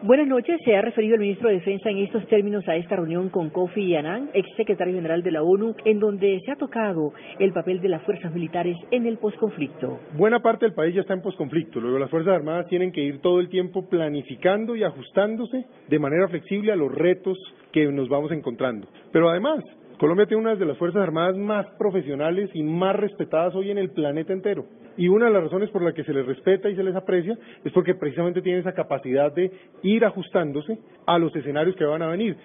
[0.00, 0.58] Buenas noches.
[0.64, 3.94] Se ha referido el ministro de Defensa en estos términos a esta reunión con Kofi
[3.94, 7.88] Annan, ex secretario general de la ONU, en donde se ha tocado el papel de
[7.88, 10.00] las fuerzas militares en el posconflicto.
[10.14, 11.78] Buena parte del país ya está en posconflicto.
[11.78, 16.26] Luego las Fuerzas Armadas tienen que ir todo el tiempo planificando y ajustándose de manera
[16.26, 17.38] flexible a los retos
[17.70, 18.88] que nos vamos encontrando.
[19.12, 19.62] Pero además,
[20.02, 23.90] Colombia tiene una de las Fuerzas Armadas más profesionales y más respetadas hoy en el
[23.90, 24.66] planeta entero.
[24.96, 27.38] Y una de las razones por las que se les respeta y se les aprecia
[27.64, 29.52] es porque precisamente tienen esa capacidad de
[29.84, 32.36] ir ajustándose a los escenarios que van a venir.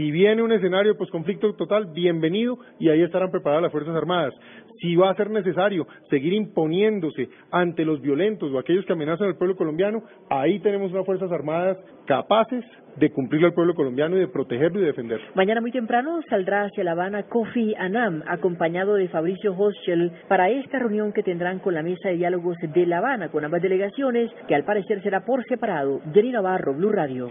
[0.00, 4.32] Si viene un escenario de conflicto total, bienvenido y ahí estarán preparadas las Fuerzas Armadas.
[4.80, 9.36] Si va a ser necesario seguir imponiéndose ante los violentos o aquellos que amenazan al
[9.36, 12.64] pueblo colombiano, ahí tenemos unas Fuerzas Armadas capaces
[12.96, 15.26] de cumplir al pueblo colombiano y de protegerlo y defenderlo.
[15.34, 20.78] Mañana muy temprano saldrá hacia La Habana Kofi Annan, acompañado de Fabricio Hoschel, para esta
[20.78, 24.54] reunión que tendrán con la mesa de diálogos de La Habana con ambas delegaciones, que
[24.54, 26.00] al parecer será por separado.
[26.14, 27.30] Jenny Navarro, Blue Radio.